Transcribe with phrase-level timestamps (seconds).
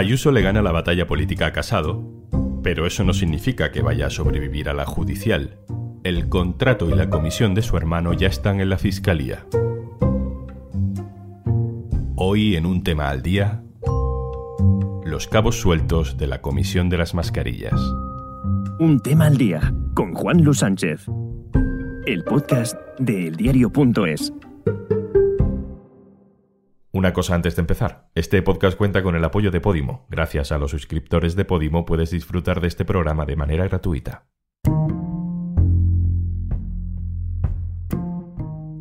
[0.00, 2.02] Ayuso le gana la batalla política a Casado,
[2.62, 5.58] pero eso no significa que vaya a sobrevivir a la judicial.
[6.04, 9.44] El contrato y la comisión de su hermano ya están en la fiscalía.
[12.16, 13.62] Hoy en un tema al día,
[15.04, 17.78] los cabos sueltos de la comisión de las mascarillas.
[18.78, 21.04] Un tema al día con Juan Luis Sánchez.
[22.06, 24.32] El podcast de eldiario.es.
[26.92, 28.10] Una cosa antes de empezar.
[28.16, 30.08] Este podcast cuenta con el apoyo de Podimo.
[30.10, 34.26] Gracias a los suscriptores de Podimo puedes disfrutar de este programa de manera gratuita.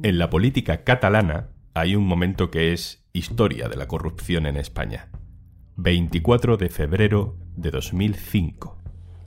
[0.01, 5.11] En la política catalana hay un momento que es historia de la corrupción en España.
[5.75, 8.78] 24 de febrero de 2005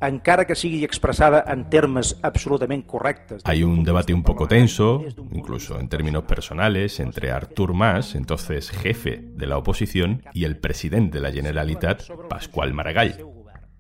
[0.09, 3.43] encara que sigui expresada en termes absolutamente correctos.
[3.45, 9.21] Hay un debate un poco tenso, incluso en términos personales, entre Artur Mas, entonces jefe
[9.23, 13.25] de la oposición, y el presidente de la Generalitat, Pascual Maragall.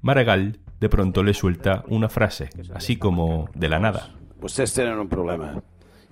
[0.01, 4.11] Maragall de pronto le suelta una frase, así como de la nada.
[4.41, 5.63] Ustedes tienen un problema.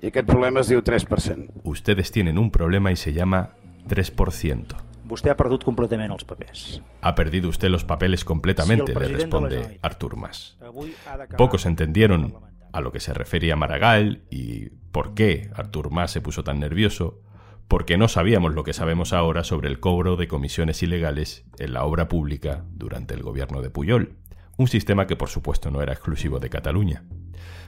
[0.01, 1.51] Y problema es 3%.
[1.65, 3.51] Ustedes tienen un problema y se llama
[3.89, 4.90] 3%.
[5.11, 6.83] Usted ha perdido completamente los papeles.
[7.01, 10.59] Ha perdido usted los papeles completamente, le responde Artur Mas.
[11.37, 12.35] Pocos entendieron
[12.73, 17.21] a lo que se refería Maragall y por qué Artur Mas se puso tan nervioso,
[17.69, 21.85] porque no sabíamos lo que sabemos ahora sobre el cobro de comisiones ilegales en la
[21.85, 24.17] obra pública durante el gobierno de Puyol,
[24.61, 27.03] un sistema que por supuesto no era exclusivo de Cataluña.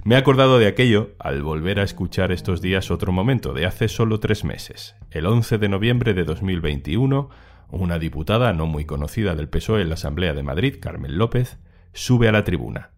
[0.05, 3.89] Me he acordado de aquello al volver a escuchar estos días otro momento de hace
[3.89, 4.95] solo tres meses.
[5.11, 7.31] El 11 de noviembre de 2021,
[7.71, 11.57] una diputada no muy conocida del PSOE en la Asamblea de Madrid, Carmen López,
[11.95, 12.91] sube a la tribuna.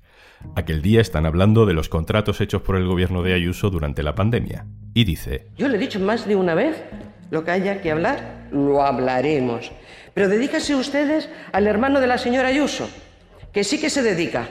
[0.56, 4.16] Aquel día están hablando de los contratos hechos por el gobierno de Ayuso durante la
[4.16, 4.66] pandemia.
[4.92, 5.46] Y dice...
[5.56, 6.82] Yo le he dicho más de una vez,
[7.30, 9.70] lo que haya que hablar, lo hablaremos.
[10.14, 12.88] Pero dedícase ustedes al hermano de la señora Ayuso,
[13.54, 14.48] que sí que se dedica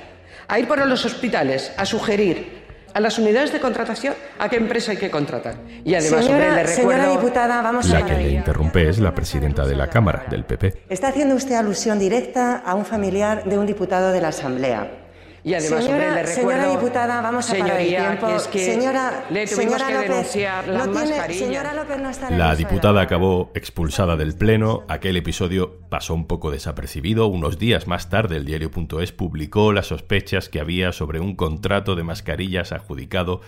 [0.47, 4.91] a ir por los hospitales, a sugerir a las unidades de contratación a qué empresa
[4.91, 5.55] hay que contratar.
[5.83, 6.91] Y además, señora, le recuerdo...
[6.91, 10.85] Señora diputada, vamos la que le interrumpe es la presidenta de la Cámara, del PP.
[10.89, 15.02] Está haciendo usted alusión directa a un familiar de un diputado de la Asamblea.
[15.45, 18.27] Y además, señora, hombre, le recuerdo, señora diputada, vamos a parar el tiempo.
[18.27, 21.33] Que es que señora, le tuvimos señora que López, denunciar las no tiene.
[21.33, 22.99] Señora López no está en La diputada suelo.
[23.01, 24.85] acabó expulsada del Pleno.
[24.87, 27.27] Aquel episodio pasó un poco desapercibido.
[27.27, 32.03] Unos días más tarde, el diario.es publicó las sospechas que había sobre un contrato de
[32.03, 33.41] mascarillas adjudicado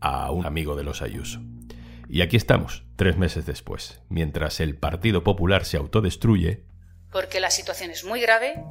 [0.00, 1.40] a un amigo de los Ayuso.
[2.08, 6.64] Y aquí estamos, tres meses después, mientras el Partido Popular se autodestruye,
[7.10, 8.62] porque la situación es muy grave,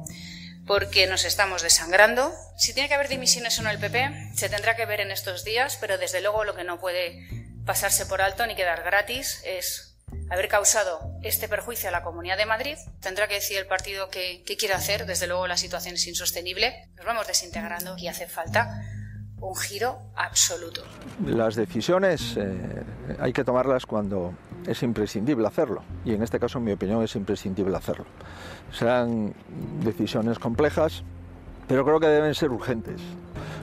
[0.68, 2.30] porque nos estamos desangrando.
[2.56, 5.42] Si tiene que haber dimisiones o no el PP, se tendrá que ver en estos
[5.42, 7.26] días, pero desde luego lo que no puede
[7.64, 9.96] pasarse por alto ni quedar gratis es
[10.30, 12.76] haber causado este perjuicio a la Comunidad de Madrid.
[13.00, 15.06] Tendrá que decir el partido qué, qué quiere hacer.
[15.06, 16.90] Desde luego la situación es insostenible.
[16.96, 18.82] Nos vamos desintegrando y hace falta
[19.40, 20.84] un giro absoluto.
[21.24, 22.82] Las decisiones eh,
[23.18, 24.34] hay que tomarlas cuando
[24.68, 28.04] es imprescindible hacerlo y en este caso en mi opinión es imprescindible hacerlo.
[28.70, 29.32] Serán
[29.82, 31.04] decisiones complejas,
[31.66, 33.00] pero creo que deben ser urgentes.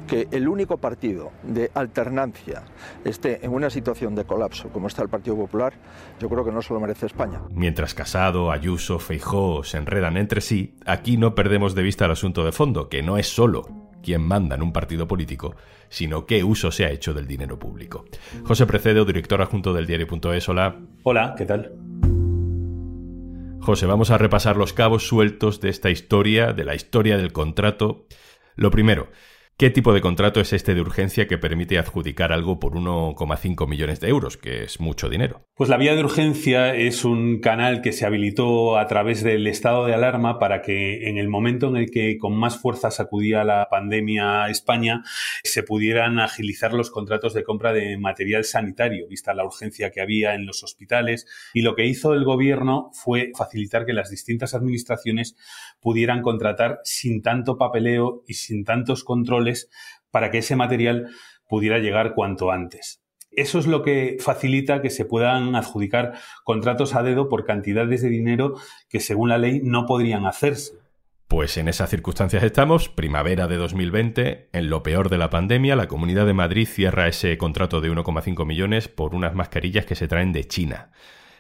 [0.08, 2.64] Que el único partido de alternancia
[3.04, 5.74] esté en una situación de colapso como está el Partido Popular,
[6.20, 7.42] yo creo que no se lo merece España.
[7.50, 12.46] Mientras Casado, Ayuso, Feijó se enredan entre sí, aquí no perdemos de vista el asunto
[12.46, 15.56] de fondo, que no es solo quién manda en un partido político,
[15.90, 18.06] sino qué uso se ha hecho del dinero público.
[18.44, 20.80] José Precedo, director adjunto del diario.es, hola.
[21.04, 21.74] Hola, ¿qué tal?
[23.60, 28.06] José, vamos a repasar los cabos sueltos de esta historia, de la historia del contrato.
[28.56, 29.10] Lo primero,
[29.58, 34.02] ¿Qué tipo de contrato es este de urgencia que permite adjudicar algo por 1,5 millones
[34.02, 35.45] de euros, que es mucho dinero?
[35.58, 39.86] Pues la vía de urgencia es un canal que se habilitó a través del estado
[39.86, 43.70] de alarma para que en el momento en el que con más fuerza sacudía la
[43.70, 45.04] pandemia a España
[45.46, 50.36] se pudieran agilizar los contratos de compra de material sanitario, vista la urgencia que había
[50.36, 51.26] en los hospitales.
[51.54, 55.38] Y lo que hizo el gobierno fue facilitar que las distintas administraciones
[55.80, 59.70] pudieran contratar sin tanto papeleo y sin tantos controles
[60.12, 61.12] para que ese material
[61.48, 63.05] pudiera llegar cuanto antes.
[63.36, 68.10] Eso es lo que facilita que se puedan adjudicar contratos a dedo por cantidades de
[68.10, 68.56] dinero
[68.90, 70.74] que según la ley no podrían hacerse.
[71.28, 75.88] Pues en esas circunstancias estamos, primavera de 2020, en lo peor de la pandemia, la
[75.88, 80.34] Comunidad de Madrid cierra ese contrato de 1,5 millones por unas mascarillas que se traen
[80.34, 80.92] de China.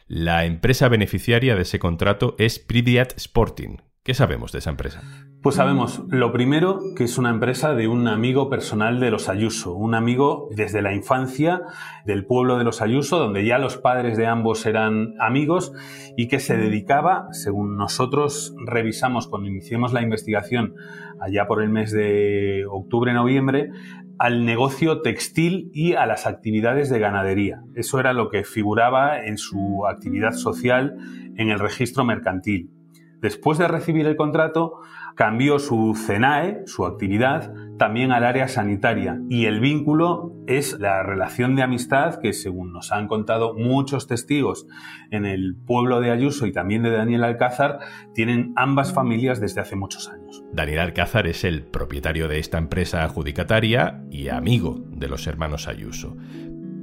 [0.08, 5.02] La empresa beneficiaria de ese contrato es Priviat Sporting, ¿Qué sabemos de esa empresa?
[5.42, 9.74] Pues sabemos, lo primero, que es una empresa de un amigo personal de los Ayuso,
[9.74, 11.64] un amigo desde la infancia
[12.06, 15.74] del pueblo de los Ayuso, donde ya los padres de ambos eran amigos
[16.16, 20.76] y que se dedicaba, según nosotros revisamos cuando iniciamos la investigación
[21.20, 23.72] allá por el mes de octubre-noviembre,
[24.20, 27.64] al negocio textil y a las actividades de ganadería.
[27.74, 30.96] Eso era lo que figuraba en su actividad social
[31.38, 32.75] en el registro mercantil.
[33.22, 34.82] Después de recibir el contrato,
[35.16, 39.20] cambió su CENAE, su actividad, también al área sanitaria.
[39.30, 44.68] Y el vínculo es la relación de amistad que, según nos han contado muchos testigos
[45.12, 47.80] en el pueblo de Ayuso y también de Daniel Alcázar,
[48.14, 50.44] tienen ambas familias desde hace muchos años.
[50.52, 56.16] Daniel Alcázar es el propietario de esta empresa adjudicataria y amigo de los hermanos Ayuso.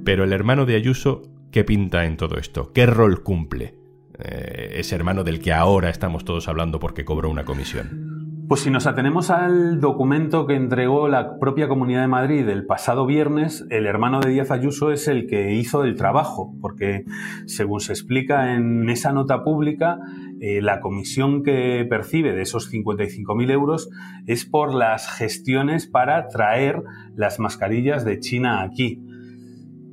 [0.04, 2.72] Pero el hermano de Ayuso, ¿qué pinta en todo esto?
[2.72, 3.81] ¿Qué rol cumple?
[4.24, 8.12] Eh, ese hermano del que ahora estamos todos hablando porque cobró una comisión.
[8.48, 13.06] Pues si nos atenemos al documento que entregó la propia Comunidad de Madrid el pasado
[13.06, 17.04] viernes, el hermano de Díaz Ayuso es el que hizo el trabajo, porque
[17.46, 19.98] según se explica en esa nota pública,
[20.40, 23.88] eh, la comisión que percibe de esos 55.000 euros
[24.26, 26.82] es por las gestiones para traer
[27.16, 29.02] las mascarillas de China aquí.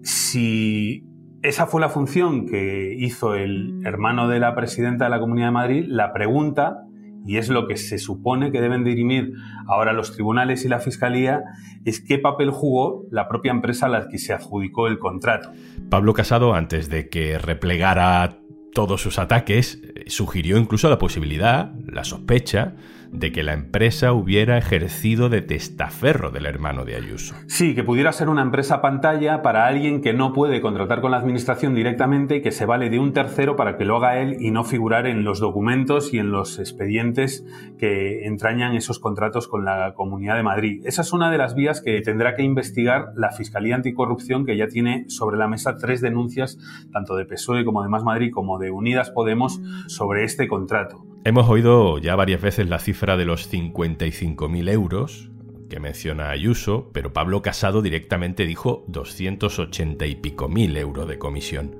[0.03, 1.08] Si
[1.41, 5.51] esa fue la función que hizo el hermano de la presidenta de la Comunidad de
[5.51, 6.85] Madrid, la pregunta
[7.25, 9.33] y es lo que se supone que deben dirimir
[9.67, 11.43] ahora los tribunales y la Fiscalía,
[11.85, 15.51] es qué papel jugó la propia empresa a la que se adjudicó el contrato.
[15.89, 18.39] Pablo Casado, antes de que replegara
[18.73, 22.75] todos sus ataques, sugirió incluso la posibilidad, la sospecha,
[23.11, 27.35] de que la empresa hubiera ejercido de testaferro del hermano de Ayuso.
[27.47, 31.17] Sí, que pudiera ser una empresa pantalla para alguien que no puede contratar con la
[31.17, 34.51] administración directamente y que se vale de un tercero para que lo haga él y
[34.51, 37.45] no figurar en los documentos y en los expedientes
[37.77, 40.81] que entrañan esos contratos con la Comunidad de Madrid.
[40.85, 44.67] Esa es una de las vías que tendrá que investigar la Fiscalía Anticorrupción, que ya
[44.67, 46.57] tiene sobre la mesa tres denuncias,
[46.91, 51.08] tanto de PSOE como de Más Madrid como de Unidas Podemos, sobre este contrato.
[51.25, 55.29] Hemos oído ya varias veces la cifra de los 55.000 euros
[55.69, 61.75] que menciona Ayuso, pero Pablo Casado directamente dijo 280 y pico mil euros de comisión.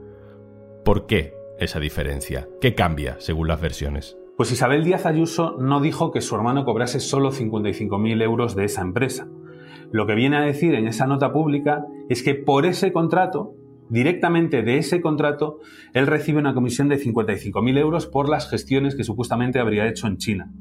[0.85, 2.47] ¿Por qué esa diferencia?
[2.61, 4.17] ¿Qué cambia según las versiones?
[4.37, 8.81] Pues Isabel Díaz Ayuso no dijo que su hermano cobrase solo 55.000 euros de esa
[8.81, 9.27] empresa.
[9.91, 13.53] Lo que viene a decir en esa nota pública es que por ese contrato
[13.89, 15.59] directamente de ese contrato,
[15.93, 20.17] él recibe una comisión de 55.000 euros por las gestiones que supuestamente habría hecho en
[20.17, 20.51] China.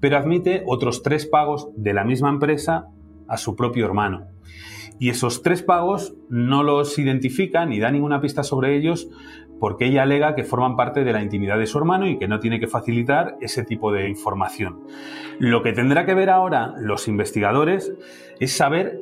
[0.00, 2.86] Pero admite otros tres pagos de la misma empresa
[3.28, 4.26] a su propio hermano.
[4.98, 9.08] Y esos tres pagos no los identifica ni da ninguna pista sobre ellos
[9.60, 12.38] porque ella alega que forman parte de la intimidad de su hermano y que no
[12.38, 14.80] tiene que facilitar ese tipo de información.
[15.38, 17.92] Lo que tendrá que ver ahora los investigadores
[18.40, 19.00] es saber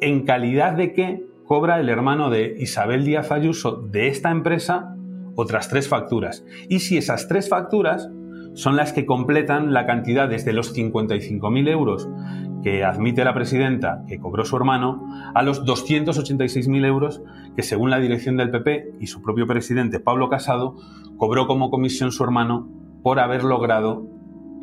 [0.00, 4.96] en calidad de qué cobra el hermano de Isabel Díaz Ayuso de esta empresa
[5.36, 6.44] otras tres facturas.
[6.68, 8.10] Y si esas tres facturas
[8.54, 12.08] son las que completan la cantidad desde los 55.000 euros
[12.62, 17.22] que admite la presidenta que cobró su hermano a los 286.000 euros
[17.54, 20.76] que según la dirección del PP y su propio presidente Pablo Casado
[21.18, 22.68] cobró como comisión su hermano
[23.02, 24.06] por haber logrado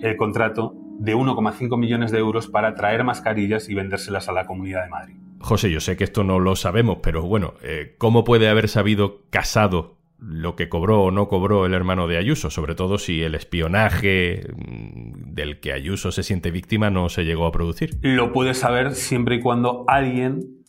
[0.01, 4.83] el contrato de 1,5 millones de euros para traer mascarillas y vendérselas a la Comunidad
[4.83, 5.15] de Madrid.
[5.43, 9.23] José, yo sé que esto no lo sabemos, pero bueno, eh, ¿cómo puede haber sabido
[9.29, 12.49] Casado lo que cobró o no cobró el hermano de Ayuso?
[12.49, 17.45] Sobre todo si el espionaje mm, del que Ayuso se siente víctima no se llegó
[17.45, 17.97] a producir.
[18.01, 20.63] Lo puede saber siempre y cuando alguien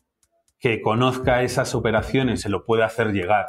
[0.59, 3.47] que conozca esas operaciones se lo puede hacer llegar.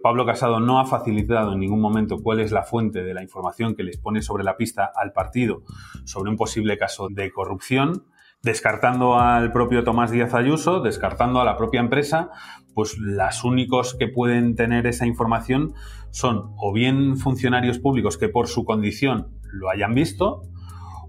[0.00, 3.74] Pablo Casado no ha facilitado en ningún momento cuál es la fuente de la información
[3.74, 5.64] que les pone sobre la pista al partido
[6.04, 8.04] sobre un posible caso de corrupción
[8.42, 12.30] descartando al propio Tomás Díaz Ayuso, descartando a la propia empresa,
[12.74, 15.74] pues los únicos que pueden tener esa información
[16.10, 20.42] son o bien funcionarios públicos que por su condición lo hayan visto,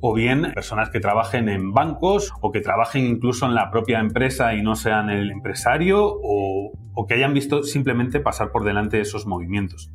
[0.02, 4.56] o bien personas que trabajen en bancos o que trabajen incluso en la propia empresa
[4.56, 9.04] y no sean el empresario o, o que hayan visto simplemente pasar por delante de
[9.04, 9.92] esos movimientos.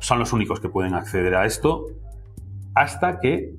[0.00, 1.86] Son los únicos que pueden acceder a esto
[2.74, 3.54] hasta que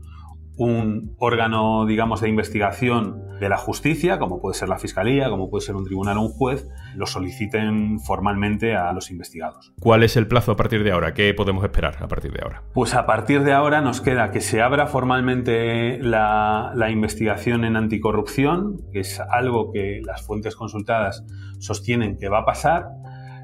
[0.58, 5.66] un órgano, digamos, de investigación de la justicia, como puede ser la Fiscalía, como puede
[5.66, 9.74] ser un tribunal o un juez, lo soliciten formalmente a los investigados.
[9.80, 11.14] ¿Cuál es el plazo a partir de ahora?
[11.14, 12.64] ¿Qué podemos esperar a partir de ahora?
[12.74, 17.76] Pues a partir de ahora nos queda que se abra formalmente la, la investigación en
[17.76, 21.26] anticorrupción, que es algo que las fuentes consultadas
[21.60, 22.86] sostienen que va a pasar,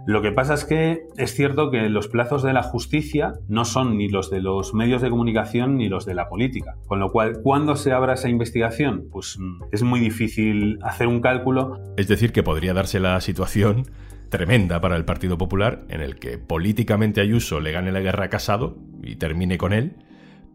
[0.06, 3.98] Lo que pasa es que es cierto que los plazos de la justicia no son
[3.98, 6.76] ni los de los medios de comunicación ni los de la política.
[6.88, 9.08] Con lo cual, ¿cuándo se abra esa investigación?
[9.12, 11.80] Pues mm, es muy difícil hacer un cálculo.
[11.98, 13.86] Es decir, que podría darse la situación
[14.30, 18.30] tremenda para el Partido Popular en el que políticamente Ayuso le gane la guerra a
[18.30, 19.94] Casado y termine con él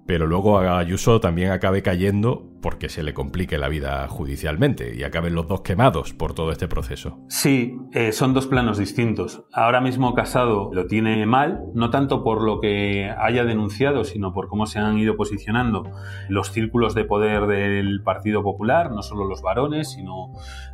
[0.06, 5.34] pero luego Ayuso también acabe cayendo porque se le complique la vida judicialmente y acaben
[5.34, 7.20] los dos quemados por todo este proceso.
[7.28, 9.44] Sí, eh, son dos planos distintos.
[9.52, 14.48] Ahora mismo Casado lo tiene mal, no tanto por lo que haya denunciado, sino por
[14.48, 15.84] cómo se han ido posicionando
[16.28, 20.32] los círculos de poder del Partido Popular, no solo los varones, sino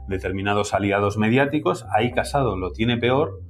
[0.08, 1.84] determinados aliados mediáticos.
[1.94, 3.40] Ahí Casado lo tiene peor,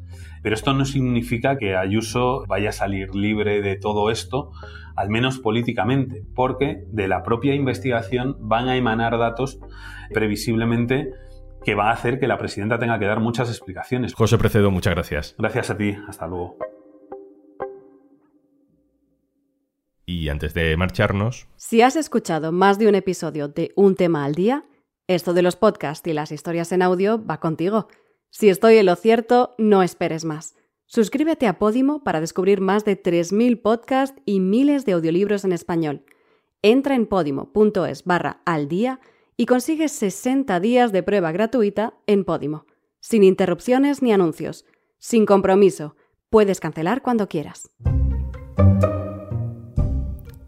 [0.43, 4.51] pero esto no significa que Ayuso vaya a salir libre de todo esto
[4.97, 9.59] al menos políticamente, porque de la propia investigación van a emanar datos
[10.13, 11.13] previsiblemente
[11.65, 14.15] que va a hacer que la presidenta tenga que dar muchas explicaciones.
[14.15, 15.35] José Precedo, muchas gracias.
[15.39, 16.57] Gracias a ti, hasta luego.
[20.05, 21.47] Y antes de marcharnos...
[21.57, 24.65] Si has escuchado más de un episodio de Un tema al día,
[25.07, 27.89] esto de los podcasts y las historias en audio va contigo.
[28.35, 30.57] Si estoy en lo cierto, no esperes más.
[30.87, 36.07] Suscríbete a Podimo para descubrir más de 3.000 podcasts y miles de audiolibros en español.
[36.63, 39.01] Entra en podimo.es barra al día
[39.37, 42.65] y consigues 60 días de prueba gratuita en Podimo,
[43.01, 44.65] sin interrupciones ni anuncios,
[44.97, 45.95] sin compromiso.
[46.31, 47.71] Puedes cancelar cuando quieras.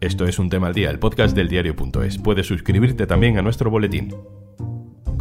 [0.01, 2.17] Esto es un tema al día, el podcast del diario.es.
[2.17, 4.11] Puedes suscribirte también a nuestro boletín.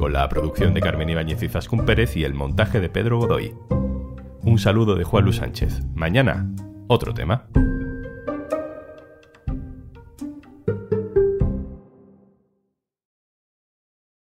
[0.05, 3.55] Con la producción de Carmen Ibáñez y Zascún Pérez y el montaje de Pedro Godoy.
[4.43, 5.81] Un saludo de Juan Luis Sánchez.
[5.95, 6.47] Mañana,
[6.89, 7.47] otro tema.